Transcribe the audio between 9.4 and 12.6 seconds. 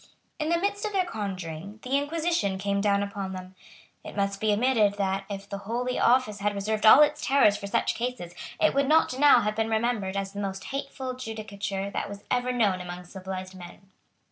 have been remembered as the most hateful judicature that was ever